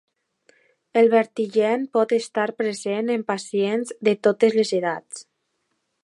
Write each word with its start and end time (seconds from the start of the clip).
El 1.01 1.09
vertigen 1.09 1.83
pot 1.97 2.15
estar 2.17 2.45
present 2.61 3.11
en 3.15 3.25
pacients 3.27 3.93
de 4.09 4.15
totes 4.29 4.57
les 4.61 4.73
edats. 4.79 5.25